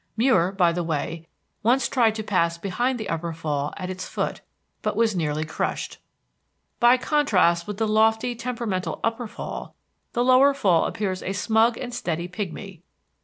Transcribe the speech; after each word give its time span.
Muir, 0.17 0.51
by 0.51 0.71
the 0.71 0.83
way, 0.83 1.27
once 1.61 1.87
tried 1.87 2.15
to 2.15 2.23
pass 2.23 2.57
behind 2.57 2.99
the 2.99 3.07
Upper 3.07 3.33
Fall 3.33 3.71
at 3.77 3.91
its 3.91 4.07
foot, 4.09 4.41
but 4.81 4.95
was 4.95 5.15
nearly 5.15 5.45
crushed. 5.45 5.99
By 6.79 6.97
contrast 6.97 7.67
with 7.67 7.77
the 7.77 7.87
lofty 7.87 8.33
temperamental 8.33 8.99
Upper 9.03 9.27
Fall, 9.27 9.75
the 10.13 10.23
Lower 10.23 10.55
Fall 10.55 10.85
appears 10.85 11.21
a 11.21 11.33
smug 11.33 11.77
and 11.77 11.93
steady 11.93 12.27
pigmy. 12.27 12.81